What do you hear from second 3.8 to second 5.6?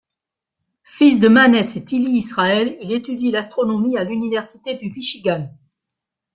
à l'Université du Michigan.